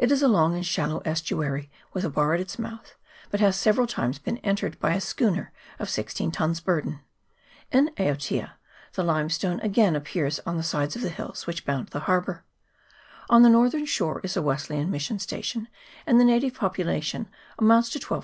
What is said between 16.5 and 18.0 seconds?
population amounts to